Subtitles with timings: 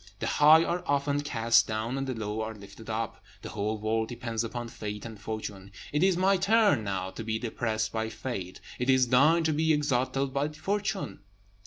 [0.17, 3.23] The high are often cast down, and the low are lifted up.
[3.43, 5.71] The whole world depends upon fate and fortune.
[5.93, 9.71] It is my turn now to be depressed by fate; it is thine to be
[9.73, 11.19] exalted by fortune."